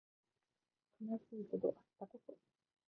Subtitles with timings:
[0.99, 2.33] 悲しいけど明日こそ